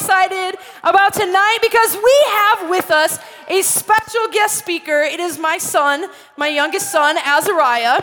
[0.00, 3.18] excited about tonight because we have with us
[3.48, 5.02] a special guest speaker.
[5.02, 6.06] It is my son,
[6.38, 8.02] my youngest son, Azariah.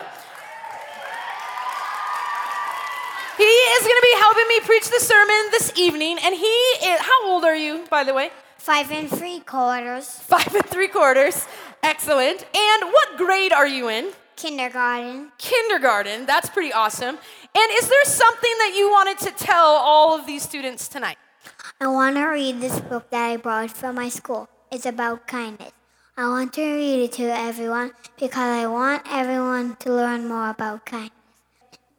[3.36, 7.00] He is going to be helping me preach the sermon this evening, and he is,
[7.00, 8.30] how old are you, by the way?
[8.58, 10.08] Five and three quarters.
[10.08, 11.46] Five and three quarters.
[11.82, 12.46] Excellent.
[12.54, 14.12] And what grade are you in?
[14.36, 15.32] Kindergarten.
[15.38, 16.26] Kindergarten.
[16.26, 17.16] That's pretty awesome.
[17.16, 21.18] And is there something that you wanted to tell all of these students tonight?
[21.80, 24.48] I want to read this book that I brought from my school.
[24.72, 25.70] It's about kindness.
[26.16, 30.84] I want to read it to everyone because I want everyone to learn more about
[30.84, 31.12] kindness.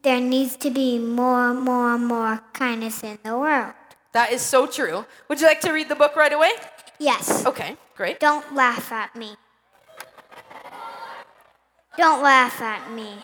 [0.01, 3.71] There needs to be more, more, more kindness in the world.
[4.11, 5.05] That is so true.
[5.29, 6.51] Would you like to read the book right away?
[6.99, 7.45] Yes.
[7.45, 8.19] Okay, great.
[8.19, 9.37] Don't laugh at me.
[11.97, 13.23] Don't laugh at me.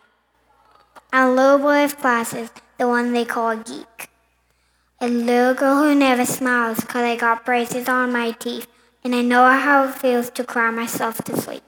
[1.12, 4.09] I'm a little boy with glasses, the one they call a geek.
[5.05, 8.66] A little girl who never smiles because I got braces on my teeth,
[9.03, 11.62] and I know how it feels to cry myself to sleep.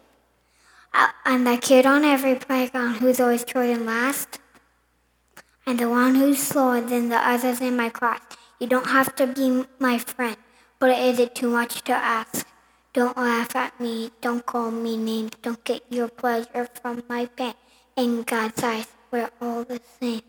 [1.24, 4.40] I'm that kid on every playground who's always chosen last.
[5.68, 8.22] I'm the one who's slower than the others in my class.
[8.60, 10.38] You don't have to be my friend,
[10.80, 12.48] but is it too much to ask?
[12.94, 17.54] Don't laugh at me, don't call me names, don't get your pleasure from my pain.
[17.96, 20.24] In God's eyes, we're all the same.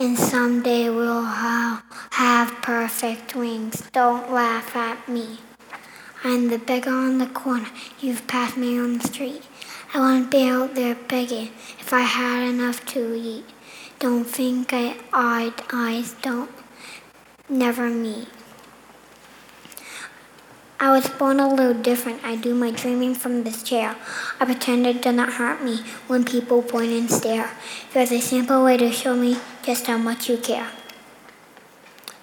[0.00, 3.82] And someday we'll ha- have perfect wings.
[3.92, 5.40] Don't laugh at me.
[6.24, 7.68] I'm the beggar on the corner.
[8.00, 9.42] You've passed me on the street.
[9.92, 11.48] I wouldn't be out there begging
[11.78, 13.44] if I had enough to eat.
[13.98, 16.50] Don't think I eyed eyes don't
[17.50, 18.28] never meet.
[20.82, 22.24] I was born a little different.
[22.24, 23.96] I do my dreaming from this chair.
[24.40, 27.50] I pretend it does not hurt me when people point and stare.
[27.92, 30.70] There's a simple way to show me just how much you care.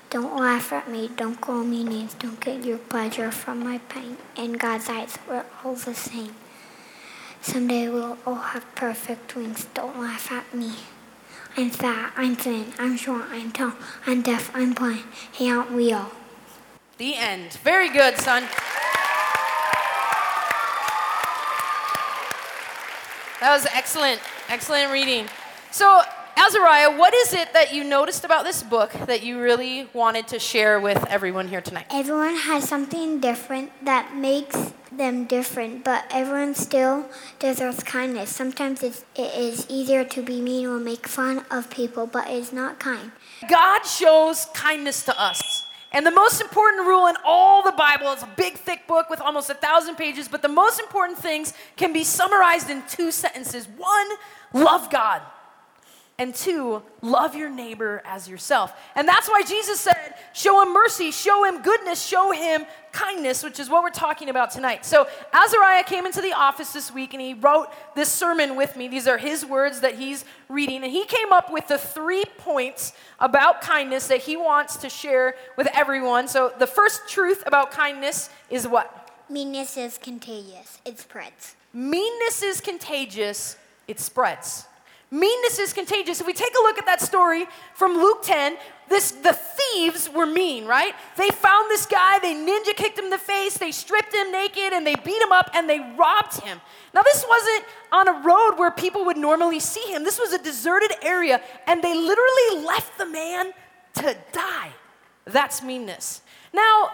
[0.10, 4.18] Don't laugh at me, don't call me names, don't get your pleasure from my pain.
[4.36, 6.34] In God's eyes, we're all the same.
[7.42, 9.68] Someday we'll all have perfect wings.
[9.76, 10.72] Don't laugh at me.
[11.56, 13.74] I'm fat, I'm thin, I'm short, I'm tall,
[14.08, 15.04] I'm deaf, I'm blind.
[15.32, 16.12] Hey, aren't we all?
[16.98, 17.54] The end.
[17.64, 18.44] Very good, son.
[23.40, 24.20] That was excellent.
[24.50, 25.28] Excellent reading.
[25.70, 26.02] So,
[26.36, 30.40] Azariah, what is it that you noticed about this book that you really wanted to
[30.40, 31.86] share with everyone here tonight?
[31.92, 37.08] Everyone has something different that makes them different, but everyone still
[37.38, 38.36] deserves kindness.
[38.36, 42.52] Sometimes it's, it is easier to be mean or make fun of people, but it's
[42.52, 43.12] not kind.
[43.48, 45.67] God shows kindness to us.
[45.92, 49.22] And the most important rule in all the Bible, it's a big, thick book with
[49.22, 53.68] almost a thousand pages, but the most important things can be summarized in two sentences.
[53.78, 54.08] One,
[54.54, 55.22] love God.
[56.20, 58.74] And two, love your neighbor as yourself.
[58.96, 63.60] And that's why Jesus said, show him mercy, show him goodness, show him kindness, which
[63.60, 64.84] is what we're talking about tonight.
[64.84, 68.88] So, Azariah came into the office this week and he wrote this sermon with me.
[68.88, 70.84] These are his words that he's reading.
[70.84, 75.36] And he came up with the three points about kindness that he wants to share
[75.56, 76.28] with everyone.
[76.28, 79.12] So, the first truth about kindness is what?
[79.30, 81.56] Meanness is contagious, it spreads.
[81.74, 83.56] Meanness is contagious,
[83.88, 84.66] it spreads.
[85.10, 86.20] Meanness is contagious.
[86.20, 88.58] If we take a look at that story from Luke 10,
[88.90, 90.94] this the thieves were mean, right?
[91.16, 94.74] They found this guy, they ninja kicked him in the face, they stripped him naked,
[94.74, 96.60] and they beat him up and they robbed him.
[96.94, 100.04] Now, this wasn't on a road where people would normally see him.
[100.04, 103.54] This was a deserted area, and they literally left the man
[103.96, 104.72] to die.
[105.24, 106.22] That's meanness.
[106.54, 106.92] Now,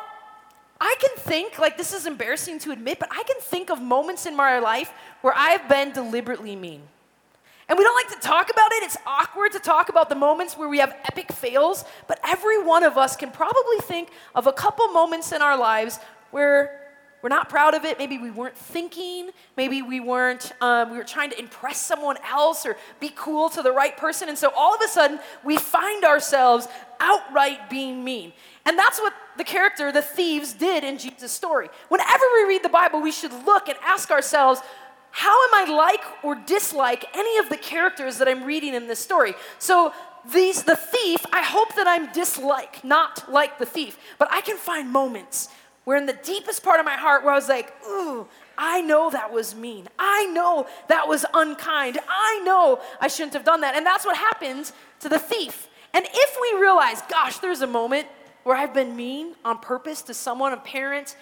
[0.79, 4.25] I can think, like this is embarrassing to admit, but I can think of moments
[4.25, 4.91] in my life
[5.21, 6.83] where I've been deliberately mean.
[7.73, 8.83] And we don't like to talk about it.
[8.83, 12.83] It's awkward to talk about the moments where we have epic fails, but every one
[12.83, 15.97] of us can probably think of a couple moments in our lives
[16.29, 16.79] where
[17.23, 17.97] we're not proud of it.
[17.97, 19.31] Maybe we weren't thinking.
[19.57, 23.63] Maybe we weren't, um, we were trying to impress someone else or be cool to
[23.63, 24.29] the right person.
[24.29, 26.67] And so all of a sudden, we find ourselves
[26.99, 28.33] outright being mean.
[28.65, 31.69] And that's what the character, the thieves, did in Jesus' story.
[31.89, 34.61] Whenever we read the Bible, we should look and ask ourselves,
[35.15, 38.97] how am I like or dislike any of the characters that I'm reading in this
[38.97, 39.35] story?
[39.59, 39.93] So
[40.33, 44.57] these the thief, I hope that I'm dislike, not like the thief, but I can
[44.57, 45.49] find moments
[45.83, 48.25] where in the deepest part of my heart where I was like, ooh,
[48.57, 49.87] I know that was mean.
[49.99, 51.99] I know that was unkind.
[52.09, 53.75] I know I shouldn't have done that.
[53.75, 55.69] And that's what happens to the thief.
[55.93, 58.07] And if we realize, gosh, there's a moment
[58.41, 61.15] where I've been mean on purpose to someone, a parent,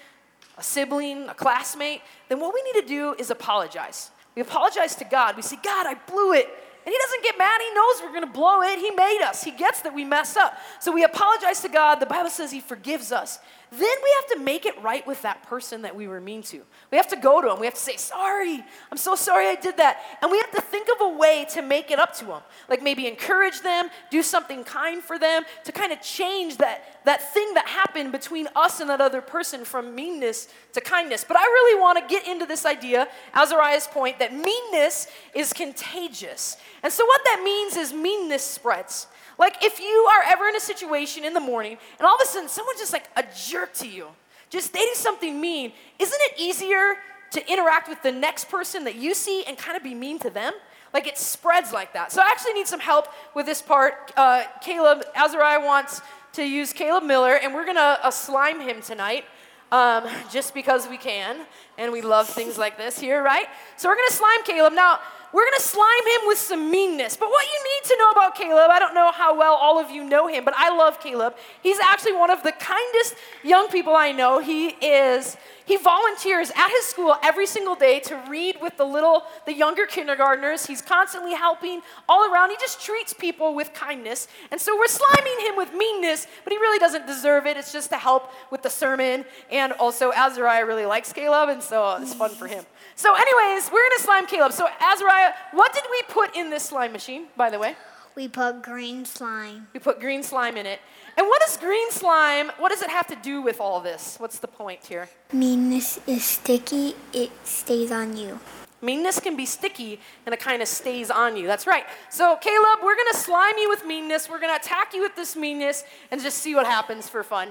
[0.57, 4.11] a sibling, a classmate, then what we need to do is apologize.
[4.35, 5.35] We apologize to God.
[5.35, 6.47] We say, God, I blew it.
[6.83, 7.61] And he doesn't get mad.
[7.61, 8.79] He knows we're going to blow it.
[8.79, 9.43] He made us.
[9.43, 10.57] He gets that we mess up.
[10.79, 11.95] So we apologize to God.
[11.95, 13.39] The Bible says he forgives us.
[13.71, 16.61] Then we have to make it right with that person that we were mean to.
[16.91, 17.59] We have to go to him.
[17.61, 20.01] We have to say, Sorry, I'm so sorry I did that.
[20.21, 22.41] And we have to think of a way to make it up to them.
[22.67, 27.33] Like maybe encourage them, do something kind for them, to kind of change that, that
[27.33, 31.23] thing that happened between us and that other person from meanness to kindness.
[31.25, 36.57] But I really want to get into this idea, Azariah's point, that meanness is contagious.
[36.83, 39.07] And so what that means is meanness spreads.
[39.37, 42.25] Like if you are ever in a situation in the morning and all of a
[42.25, 44.07] sudden someone's just like a jerk to you,
[44.49, 46.95] just stating something mean, isn't it easier
[47.31, 50.29] to interact with the next person that you see and kind of be mean to
[50.29, 50.53] them?
[50.93, 52.11] Like it spreads like that.
[52.11, 54.11] So I actually need some help with this part.
[54.17, 56.01] Uh, Caleb, Azariah wants
[56.33, 59.25] to use Caleb Miller, and we're gonna uh, slime him tonight.
[59.71, 61.45] Um, just because we can,
[61.77, 63.47] and we love things like this here, right?
[63.77, 64.73] So we're gonna slime Caleb.
[64.73, 64.99] Now,
[65.33, 67.15] we're going to slime him with some meanness.
[67.15, 69.89] But what you need to know about Caleb, I don't know how well all of
[69.89, 71.35] you know him, but I love Caleb.
[71.63, 74.39] He's actually one of the kindest young people I know.
[74.39, 79.23] He is he volunteers at his school every single day to read with the little,
[79.45, 80.65] the younger kindergartners.
[80.65, 82.49] He's constantly helping all around.
[82.49, 84.27] He just treats people with kindness.
[84.51, 87.57] And so we're sliming him with meanness, but he really doesn't deserve it.
[87.57, 89.25] It's just to help with the sermon.
[89.51, 92.65] And also, Azariah really likes Caleb, and so it's fun for him.
[92.95, 94.51] So, anyways, we're gonna slime Caleb.
[94.51, 97.75] So, Azariah, what did we put in this slime machine, by the way?
[98.15, 99.67] We put green slime.
[99.73, 100.79] We put green slime in it.
[101.17, 104.15] And what does green slime, what does it have to do with all this?
[104.17, 105.09] What's the point here?
[105.33, 108.39] Meanness is sticky, it stays on you.
[108.81, 111.45] Meanness can be sticky and it kind of stays on you.
[111.45, 111.83] That's right.
[112.09, 114.27] So, Caleb, we're going to slime you with meanness.
[114.27, 117.49] We're going to attack you with this meanness and just see what happens for fun.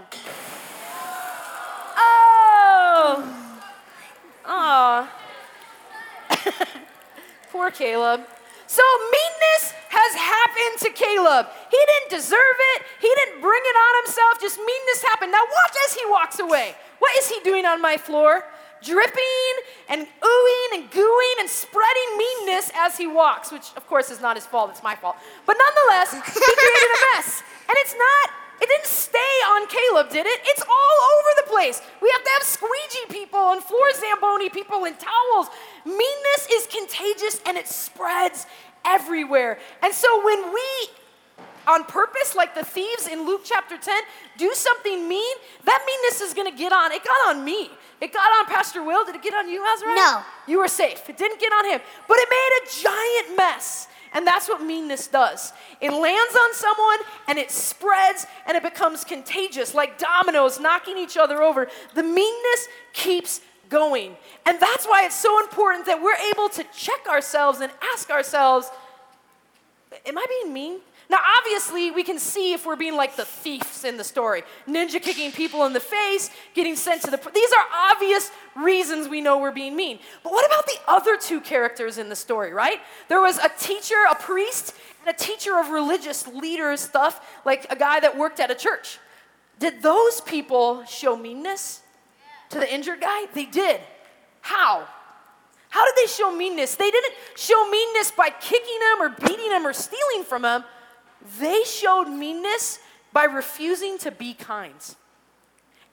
[1.96, 3.46] Oh!
[4.46, 5.12] Aw.
[7.52, 8.22] Poor Caleb.
[8.66, 9.39] So meanness
[10.50, 11.46] has happened to Caleb.
[11.70, 12.82] He didn't deserve it.
[13.00, 14.40] He didn't bring it on himself.
[14.40, 15.32] Just meanness happened.
[15.32, 16.74] Now watch as he walks away.
[16.98, 18.44] What is he doing on my floor?
[18.82, 19.54] Dripping
[19.88, 24.36] and oohing and gooing and spreading meanness as he walks, which of course is not
[24.36, 25.16] his fault, it's my fault.
[25.44, 27.42] But nonetheless, he created a mess.
[27.68, 28.30] And it's not
[28.60, 30.40] it didn't stay on Caleb, did it?
[30.44, 31.80] It's all over the place.
[32.02, 35.48] We have to have squeegee people and floor zamboni people and towels.
[35.86, 38.44] Meanness is contagious and it spreads
[38.84, 39.58] everywhere.
[39.82, 40.62] And so when we,
[41.66, 44.02] on purpose, like the thieves in Luke chapter 10,
[44.38, 46.92] do something mean, that meanness is gonna get on.
[46.92, 47.70] It got on me.
[48.00, 49.04] It got on Pastor Will.
[49.04, 49.94] Did it get on you, Azariah?
[49.94, 50.22] No.
[50.46, 51.08] You were safe.
[51.08, 51.80] It didn't get on him.
[52.08, 53.88] But it made a giant mess.
[54.12, 55.52] And that's what meanness does.
[55.80, 56.98] It lands on someone
[57.28, 61.68] and it spreads and it becomes contagious, like dominoes knocking each other over.
[61.94, 63.40] The meanness keeps
[63.70, 64.16] going.
[64.44, 68.70] And that's why it's so important that we're able to check ourselves and ask ourselves
[70.06, 70.80] Am I being mean?
[71.08, 75.02] Now, obviously, we can see if we're being like the thieves in the story ninja
[75.02, 77.16] kicking people in the face, getting sent to the.
[77.34, 79.98] These are obvious reasons we know we're being mean.
[80.22, 82.78] But what about the other two characters in the story, right?
[83.08, 84.74] There was a teacher, a priest,
[85.04, 88.98] and a teacher of religious leaders stuff, like a guy that worked at a church.
[89.58, 91.82] Did those people show meanness
[92.50, 93.26] to the injured guy?
[93.32, 93.80] They did.
[94.40, 94.86] How?
[95.70, 96.74] How did they show meanness?
[96.74, 100.64] They didn't show meanness by kicking him or beating him or stealing from him.
[101.38, 102.80] They showed meanness
[103.12, 104.74] by refusing to be kind.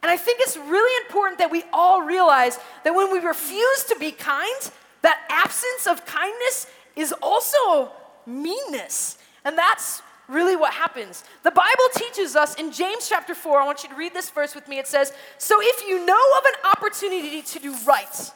[0.02, 3.96] And I think it's really important that we all realize that when we refuse to
[4.00, 4.72] be kind,
[5.02, 7.92] that absence of kindness is also
[8.26, 9.18] meanness.
[9.44, 11.24] And that's really what happens.
[11.44, 14.56] The Bible teaches us in James chapter 4, I want you to read this verse
[14.56, 14.80] with me.
[14.80, 18.32] It says, So if you know of an opportunity to do right,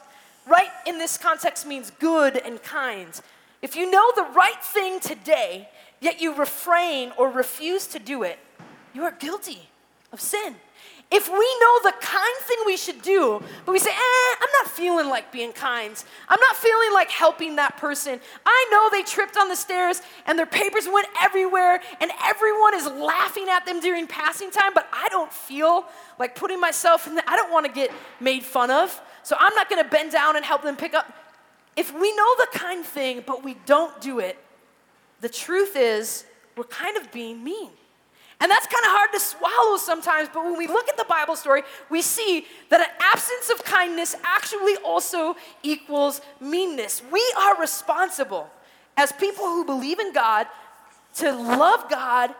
[0.46, 3.20] right in this context means good and kind.
[3.60, 5.68] If you know the right thing today,
[6.00, 8.38] yet you refrain or refuse to do it,
[8.92, 9.68] you are guilty
[10.12, 10.56] of sin.
[11.14, 14.70] If we know the kind thing we should do, but we say, eh, I'm not
[14.70, 15.92] feeling like being kind.
[16.26, 18.18] I'm not feeling like helping that person.
[18.46, 22.86] I know they tripped on the stairs and their papers went everywhere and everyone is
[22.86, 25.84] laughing at them during passing time, but I don't feel
[26.18, 28.98] like putting myself in the, I don't want to get made fun of.
[29.22, 31.12] So I'm not going to bend down and help them pick up.
[31.76, 34.38] If we know the kind thing, but we don't do it,
[35.20, 36.24] the truth is
[36.56, 37.70] we're kind of being mean.
[38.42, 41.36] And that's kind of hard to swallow sometimes, but when we look at the Bible
[41.36, 47.02] story, we see that an absence of kindness actually also equals meanness.
[47.12, 48.50] We are responsible
[48.96, 50.48] as people who believe in God
[51.18, 52.34] to love God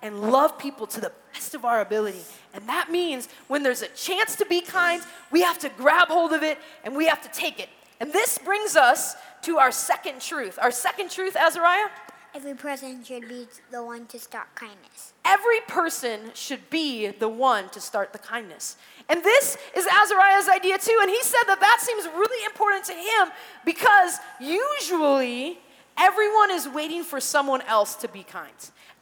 [0.00, 2.22] and love people to the best of our ability.
[2.54, 6.32] And that means when there's a chance to be kind, we have to grab hold
[6.34, 7.68] of it and we have to take it.
[7.98, 10.56] And this brings us to our second truth.
[10.62, 11.88] Our second truth, Azariah,
[12.34, 15.12] Every person should be the one to start kindness.
[15.24, 18.76] Every person should be the one to start the kindness.
[19.08, 20.96] And this is Azariah's idea too.
[21.00, 23.32] And he said that that seems really important to him
[23.64, 25.58] because usually
[25.98, 28.52] everyone is waiting for someone else to be kind.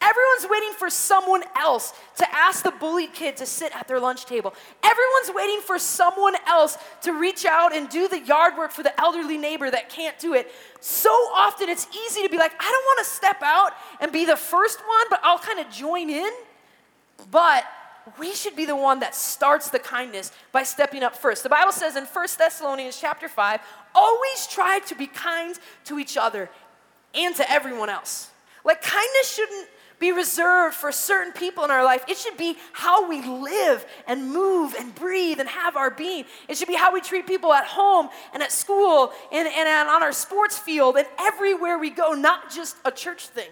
[0.00, 4.26] Everyone's waiting for someone else to ask the bullied kid to sit at their lunch
[4.26, 4.54] table.
[4.82, 8.98] Everyone's waiting for someone else to reach out and do the yard work for the
[9.00, 10.50] elderly neighbor that can't do it.
[10.80, 14.24] So often it's easy to be like, I don't want to step out and be
[14.24, 16.30] the first one, but I'll kind of join in.
[17.30, 17.64] But
[18.18, 21.42] we should be the one that starts the kindness by stepping up first.
[21.42, 23.60] The Bible says in 1 Thessalonians chapter 5,
[23.94, 26.48] always try to be kind to each other
[27.14, 28.30] and to everyone else.
[28.64, 32.04] Like kindness shouldn't be reserved for certain people in our life.
[32.08, 36.24] It should be how we live and move and breathe and have our being.
[36.48, 40.02] It should be how we treat people at home and at school and, and on
[40.02, 43.50] our sports field and everywhere we go, not just a church thing.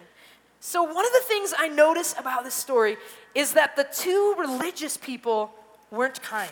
[0.61, 2.97] So, one of the things I notice about this story
[3.35, 5.53] is that the two religious people
[5.91, 6.51] weren't kind.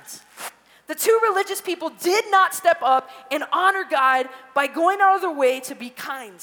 [0.86, 5.22] The two religious people did not step up and honor God by going out of
[5.22, 6.38] their way to be kind.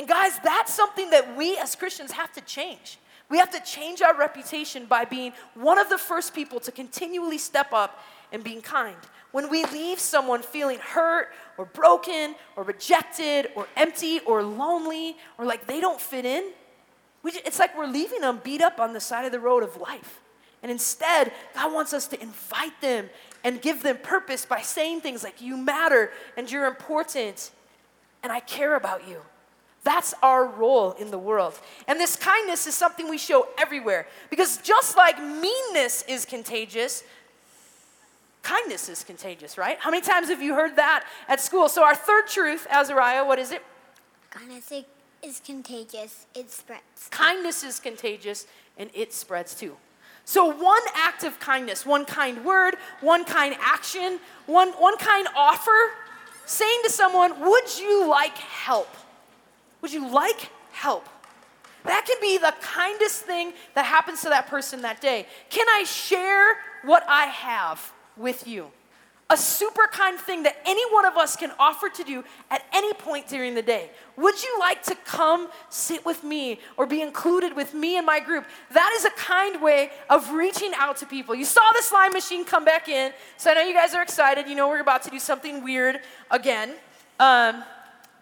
[0.00, 2.98] And guys, that's something that we as Christians have to change.
[3.28, 7.36] We have to change our reputation by being one of the first people to continually
[7.36, 8.02] step up
[8.32, 8.96] and being kind.
[9.32, 15.44] When we leave someone feeling hurt or broken or rejected or empty or lonely or
[15.44, 16.50] like they don't fit in,
[17.26, 19.76] just, it's like we're leaving them beat up on the side of the road of
[19.76, 20.22] life.
[20.62, 23.10] And instead, God wants us to invite them
[23.44, 27.50] and give them purpose by saying things like, You matter and you're important
[28.22, 29.20] and I care about you.
[29.82, 31.58] That's our role in the world.
[31.88, 34.06] And this kindness is something we show everywhere.
[34.28, 37.02] Because just like meanness is contagious,
[38.42, 39.78] kindness is contagious, right?
[39.78, 41.68] How many times have you heard that at school?
[41.68, 43.62] So, our third truth, Azariah, what is it?
[44.30, 44.72] Kindness
[45.22, 47.08] is contagious, it spreads.
[47.10, 48.46] Kindness is contagious,
[48.76, 49.76] and it spreads too.
[50.26, 55.90] So, one act of kindness, one kind word, one kind action, one, one kind offer,
[56.44, 58.88] saying to someone, Would you like help?
[59.82, 61.08] Would you like help?
[61.84, 65.26] That can be the kindest thing that happens to that person that day.
[65.48, 68.70] Can I share what I have with you?
[69.32, 72.92] A super kind thing that any one of us can offer to do at any
[72.94, 73.90] point during the day.
[74.16, 78.18] Would you like to come sit with me or be included with me and my
[78.18, 78.44] group?
[78.72, 81.36] That is a kind way of reaching out to people.
[81.36, 84.48] You saw the slime machine come back in, so I know you guys are excited.
[84.48, 86.00] You know we're about to do something weird
[86.32, 86.74] again.
[87.20, 87.62] Um,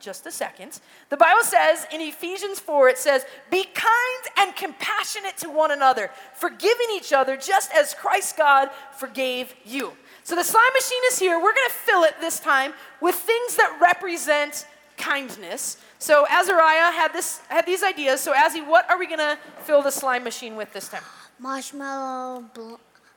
[0.00, 0.80] just a second.
[1.08, 6.10] The Bible says in Ephesians 4, it says, Be kind and compassionate to one another,
[6.34, 9.92] forgiving each other just as Christ God forgave you.
[10.24, 11.38] So the slime machine is here.
[11.38, 14.66] We're going to fill it this time with things that represent
[14.98, 15.78] kindness.
[15.98, 18.20] So Azariah had, this, had these ideas.
[18.20, 21.02] So, Azzy, what are we going to fill the slime machine with this time?
[21.38, 22.74] Marshmallow, bl-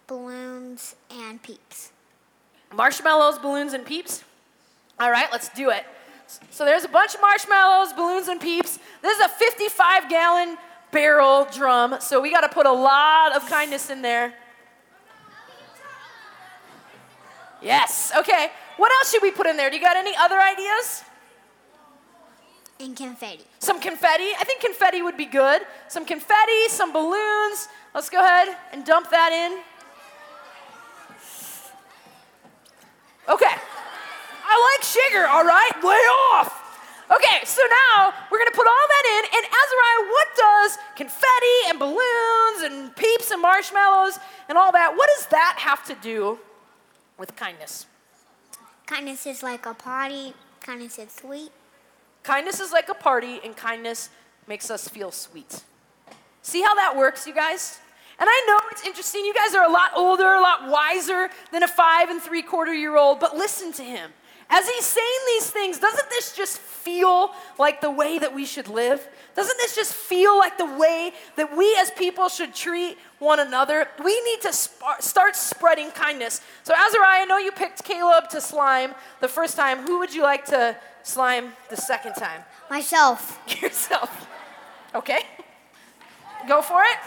[0.08, 1.92] balloons, and peeps.
[2.74, 4.24] Marshmallows, balloons, and peeps?
[5.00, 5.84] All right, let's do it.
[6.50, 8.80] So there's a bunch of marshmallows, balloons, and peeps.
[9.02, 10.58] This is a 55 gallon
[10.92, 14.34] barrel drum, so we got to put a lot of kindness in there.
[17.62, 18.52] Yes, okay.
[18.78, 19.70] What else should we put in there?
[19.70, 21.04] Do you got any other ideas?
[22.80, 23.44] And confetti.
[23.60, 24.30] Some confetti.
[24.40, 25.62] I think confetti would be good.
[25.88, 27.68] Some confetti, some balloons.
[27.94, 29.62] Let's go ahead and dump that in.
[33.32, 33.56] Okay.
[34.52, 35.72] I like sugar, all right?
[35.82, 36.04] Lay
[36.36, 36.58] off.
[37.10, 37.62] Okay, so
[37.96, 42.96] now we're gonna put all that in, and Azariah, what does confetti and balloons and
[42.96, 46.40] peeps and marshmallows and all that, what does that have to do
[47.18, 47.86] with kindness?
[48.86, 51.52] Kindness is like a party, kindness is sweet.
[52.24, 54.10] Kindness is like a party, and kindness
[54.48, 55.64] makes us feel sweet.
[56.42, 57.80] See how that works, you guys?
[58.20, 59.26] And I know it's interesting.
[59.26, 62.74] You guys are a lot older, a lot wiser than a five and three quarter
[62.74, 64.12] year old, but listen to him.
[64.54, 68.68] As he's saying these things, doesn't this just feel like the way that we should
[68.68, 69.08] live?
[69.34, 73.88] Doesn't this just feel like the way that we as people should treat one another?
[74.04, 76.42] We need to sp- start spreading kindness.
[76.64, 79.88] So, Azariah, I know you picked Caleb to slime the first time.
[79.88, 82.42] Who would you like to slime the second time?
[82.70, 83.40] Myself.
[83.62, 84.28] Yourself.
[84.94, 85.22] Okay.
[86.46, 86.98] Go for it.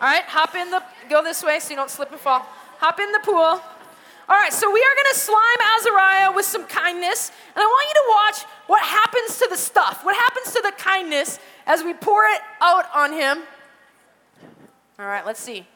[0.00, 2.46] All right, hop in the, go this way so you don't slip and fall.
[2.78, 3.60] Hop in the pool.
[4.30, 7.88] All right, so we are going to slime Azariah with some kindness, and I want
[7.88, 11.94] you to watch what happens to the stuff, what happens to the kindness as we
[11.94, 13.42] pour it out on him.
[15.00, 15.66] All right, let's see.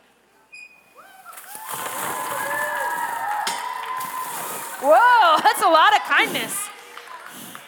[4.80, 6.68] Whoa, that's a lot of kindness.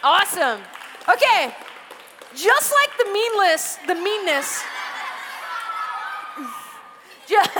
[0.05, 0.61] Awesome.
[1.09, 1.53] Okay,
[2.37, 4.63] just like the meanness, the meanness.
[7.27, 7.51] Just,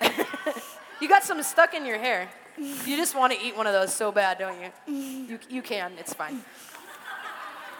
[1.00, 2.28] you got some stuck in your hair.
[2.58, 4.94] You just want to eat one of those so bad, don't you?
[4.94, 6.42] You, you can, it's fine.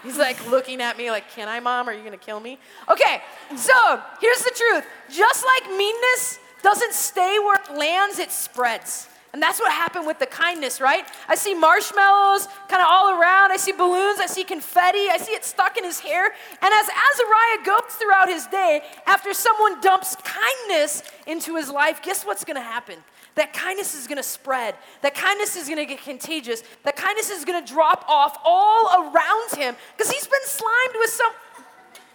[0.03, 1.87] He's like looking at me like, Can I, mom?
[1.87, 2.57] Are you going to kill me?
[2.89, 3.21] Okay,
[3.55, 4.85] so here's the truth.
[5.11, 9.07] Just like meanness doesn't stay where it lands, it spreads.
[9.33, 11.05] And that's what happened with the kindness, right?
[11.29, 13.51] I see marshmallows kind of all around.
[13.51, 14.19] I see balloons.
[14.19, 15.09] I see confetti.
[15.09, 16.25] I see it stuck in his hair.
[16.25, 22.25] And as Azariah goes throughout his day, after someone dumps kindness into his life, guess
[22.25, 22.97] what's going to happen?
[23.35, 24.75] That kindness is going to spread.
[25.01, 26.63] That kindness is going to get contagious.
[26.83, 31.09] That kindness is going to drop off all around him because he's been slimed with
[31.09, 31.31] some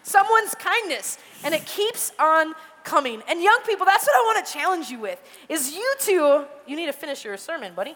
[0.02, 2.54] someone's kindness and it keeps on
[2.86, 3.22] coming.
[3.28, 5.20] And young people, that's what I want to challenge you with.
[5.50, 7.94] Is you two, you need to finish your sermon, buddy.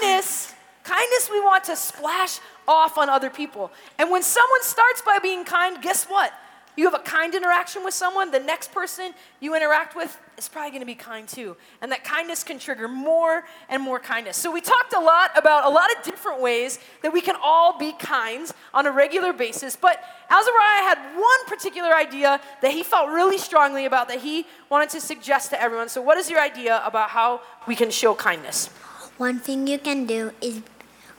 [0.00, 3.70] kindness, kindness we want to splash off on other people.
[3.98, 6.32] And when someone starts by being kind, guess what?
[6.76, 10.70] You have a kind interaction with someone, the next person you interact with is probably
[10.70, 11.56] going to be kind too.
[11.80, 14.36] And that kindness can trigger more and more kindness.
[14.36, 17.78] So, we talked a lot about a lot of different ways that we can all
[17.78, 19.76] be kind on a regular basis.
[19.76, 24.90] But Azariah had one particular idea that he felt really strongly about that he wanted
[24.90, 25.88] to suggest to everyone.
[25.88, 28.68] So, what is your idea about how we can show kindness?
[29.16, 30.62] One thing you can do is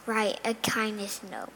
[0.06, 1.50] write a kindness note.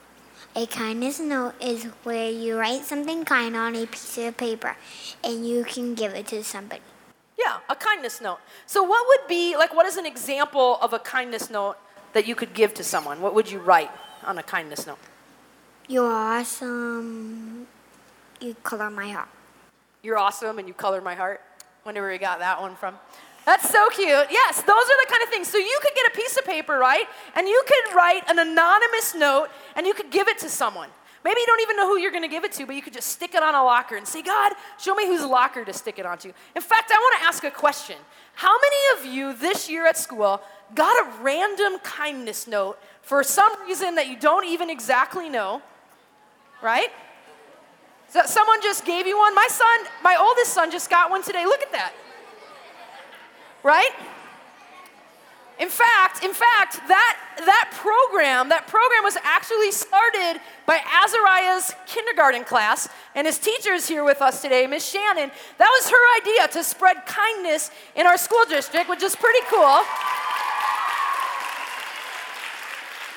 [0.56, 4.76] A kindness note is where you write something kind on a piece of paper
[5.24, 6.82] and you can give it to somebody.
[7.38, 8.40] Yeah, a kindness note.
[8.66, 11.78] So, what would be, like, what is an example of a kindness note
[12.14, 13.22] that you could give to someone?
[13.22, 13.92] What would you write
[14.26, 15.00] on a kindness note?
[15.88, 17.68] You're awesome.
[18.42, 19.30] You color my heart.
[20.04, 21.42] You're awesome and you color my heart.
[21.86, 22.96] Wonder where you got that one from.
[23.50, 24.28] That's so cute.
[24.30, 25.48] Yes, those are the kind of things.
[25.48, 27.08] So you could get a piece of paper, right?
[27.34, 30.90] And you could write an anonymous note and you could give it to someone.
[31.26, 32.94] Maybe you don't even know who you're going to give it to, but you could
[32.94, 35.98] just stick it on a locker and say, God, show me whose locker to stick
[35.98, 36.32] it onto.
[36.56, 37.96] In fact, I want to ask a question.
[38.36, 40.40] How many of you this year at school
[40.76, 45.64] got a random kindness note for some reason that you don't even exactly know?
[46.62, 46.90] Right?
[48.10, 49.34] So someone just gave you one.
[49.34, 51.46] My son, my oldest son, just got one today.
[51.46, 51.94] Look at that
[53.64, 53.92] right?
[55.60, 62.46] In fact, in fact, that, that program, that program was actually started by Azariah's kindergarten
[62.46, 65.30] class, and his teacher is here with us today, Miss Shannon.
[65.58, 69.84] That was her idea to spread kindness in our school district, which is pretty cool.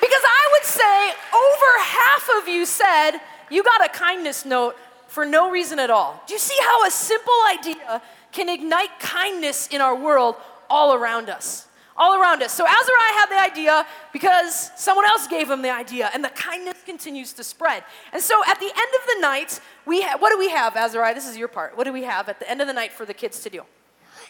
[0.01, 4.75] Because I would say over half of you said you got a kindness note
[5.07, 6.21] for no reason at all.
[6.27, 8.01] Do you see how a simple idea
[8.33, 10.35] can ignite kindness in our world
[10.69, 11.67] all around us.
[11.95, 12.51] All around us.
[12.51, 16.77] So Azariah had the idea because someone else gave him the idea, and the kindness
[16.83, 17.83] continues to spread.
[18.11, 21.13] And so at the end of the night, we ha- what do we have, Azariah?
[21.13, 21.77] This is your part.
[21.77, 23.61] What do we have at the end of the night for the kids to do?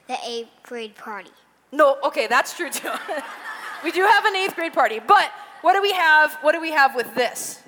[0.08, 1.32] The eighth grade party.
[1.72, 2.92] No, okay, that's true too.
[3.84, 6.34] we do have an eighth grade party, but what do we have?
[6.42, 7.62] What do we have with this?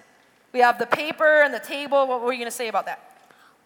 [0.52, 2.06] We have the paper and the table.
[2.06, 3.00] What were you going to say about that?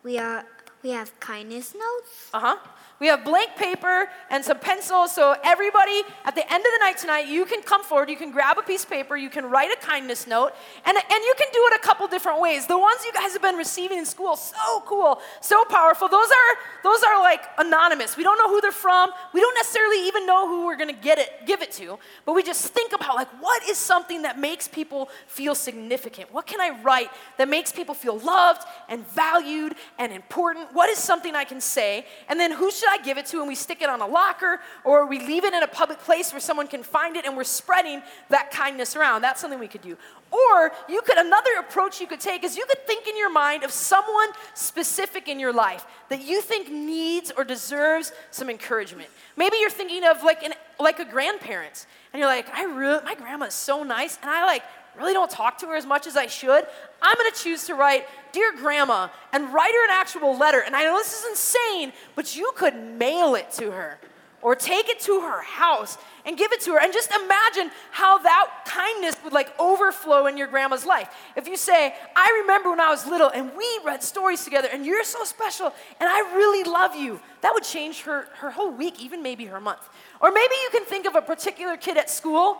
[0.03, 0.45] We are
[0.83, 2.29] we have kindness notes.
[2.33, 2.57] Uh huh.
[2.99, 5.13] We have blank paper and some pencils.
[5.13, 8.31] So, everybody, at the end of the night tonight, you can come forward, you can
[8.31, 10.51] grab a piece of paper, you can write a kindness note,
[10.85, 12.67] and, and you can do it a different ways.
[12.67, 16.09] The ones you guys have been receiving in school, so cool, so powerful.
[16.09, 18.17] Those are, those are like anonymous.
[18.17, 19.11] We don't know who they're from.
[19.33, 22.43] We don't necessarily even know who we're to get it, give it to, but we
[22.43, 26.33] just think about like, what is something that makes people feel significant?
[26.33, 30.73] What can I write that makes people feel loved and valued and important?
[30.73, 32.05] What is something I can say?
[32.27, 34.59] And then who should I give it to and we stick it on a locker
[34.83, 37.43] or we leave it in a public place where someone can find it and we're
[37.43, 39.21] spreading that kindness around.
[39.21, 39.97] That's something we could do.
[40.31, 43.63] Or you could, another approach you could take is you could think in your mind
[43.63, 49.09] of someone specific in your life that you think needs or deserves some encouragement.
[49.35, 53.15] Maybe you're thinking of like, an, like a grandparent and you're like, I really, my
[53.15, 54.63] grandma is so nice and I like
[54.97, 56.65] really don't talk to her as much as I should,
[57.01, 60.61] I'm gonna choose to write, Dear Grandma, and write her an actual letter.
[60.65, 63.99] And I know this is insane, but you could mail it to her
[64.41, 68.17] or take it to her house and give it to her and just imagine how
[68.19, 72.79] that kindness would like overflow in your grandma's life if you say i remember when
[72.79, 76.69] i was little and we read stories together and you're so special and i really
[76.69, 79.89] love you that would change her, her whole week even maybe her month
[80.21, 82.57] or maybe you can think of a particular kid at school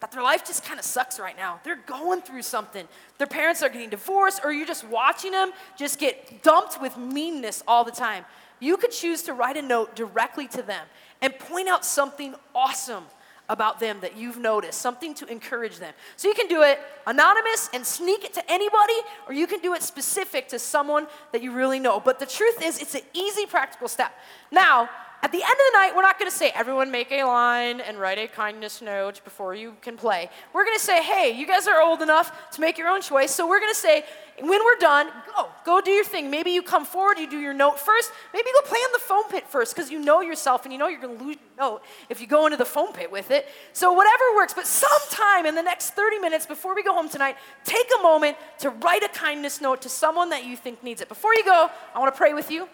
[0.00, 1.58] that their life just kind of sucks right now.
[1.64, 2.86] They're going through something.
[3.18, 7.62] Their parents are getting divorced, or you're just watching them just get dumped with meanness
[7.66, 8.24] all the time.
[8.60, 10.86] You could choose to write a note directly to them
[11.20, 13.04] and point out something awesome
[13.48, 15.94] about them that you've noticed, something to encourage them.
[16.16, 18.94] So you can do it anonymous and sneak it to anybody,
[19.26, 22.00] or you can do it specific to someone that you really know.
[22.00, 24.12] But the truth is, it's an easy, practical step.
[24.50, 24.88] Now,
[25.22, 27.80] at the end of the night, we're not going to say, everyone make a line
[27.80, 30.30] and write a kindness note before you can play.
[30.52, 33.34] We're going to say, hey, you guys are old enough to make your own choice.
[33.34, 34.04] So we're going to say,
[34.38, 35.48] when we're done, go.
[35.64, 36.30] Go do your thing.
[36.30, 38.12] Maybe you come forward, you do your note first.
[38.34, 40.88] Maybe go play on the foam pit first because you know yourself and you know
[40.88, 43.48] you're going to lose your note if you go into the foam pit with it.
[43.72, 44.52] So whatever works.
[44.52, 48.36] But sometime in the next 30 minutes before we go home tonight, take a moment
[48.58, 51.08] to write a kindness note to someone that you think needs it.
[51.08, 52.68] Before you go, I want to pray with you.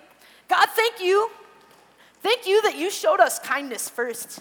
[0.48, 1.30] God, thank you
[2.22, 4.40] Thank you that you showed us kindness first.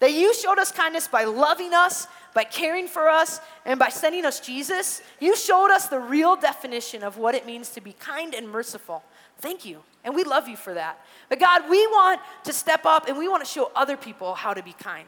[0.00, 4.24] That you showed us kindness by loving us, by caring for us, and by sending
[4.24, 5.02] us Jesus.
[5.20, 9.04] You showed us the real definition of what it means to be kind and merciful.
[9.38, 9.82] Thank you.
[10.02, 11.04] And we love you for that.
[11.28, 14.54] But God, we want to step up and we want to show other people how
[14.54, 15.06] to be kind.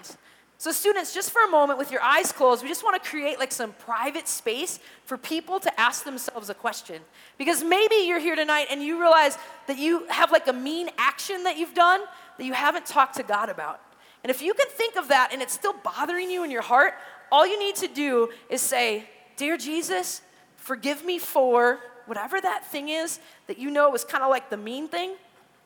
[0.63, 3.41] So, students, just for a moment with your eyes closed, we just want to create
[3.41, 7.03] like some private space for people to ask themselves a question.
[7.37, 11.43] Because maybe you're here tonight and you realize that you have like a mean action
[11.43, 12.03] that you've done
[12.39, 13.81] that you haven't talked to God about.
[14.23, 16.95] And if you can think of that and it's still bothering you in your heart,
[17.33, 20.23] all you need to do is say, Dear Jesus,
[20.55, 24.57] forgive me for whatever that thing is that you know was kind of like the
[24.57, 25.17] mean thing.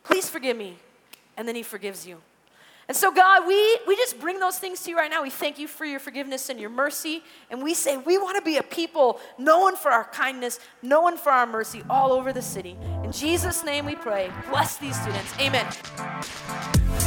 [0.05, 0.79] Please forgive me.
[1.37, 2.23] And then He forgives you.
[2.88, 5.22] And so, God, we, we just bring those things to you right now.
[5.22, 7.25] We thank you for your forgiveness and your mercy.
[7.51, 11.33] And we say we want to be a people known for our kindness, known for
[11.33, 12.77] our mercy all over the city.
[13.03, 14.31] In Jesus' name we pray.
[14.51, 15.33] Bless these students.
[15.40, 15.66] Amen.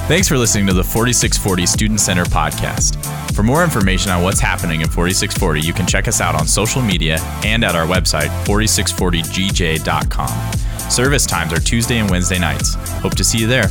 [0.09, 2.97] Thanks for listening to the 4640 Student Center podcast.
[3.33, 6.81] For more information on what's happening in 4640, you can check us out on social
[6.81, 10.89] media and at our website, 4640gj.com.
[10.89, 12.73] Service times are Tuesday and Wednesday nights.
[13.01, 13.67] Hope to see you there.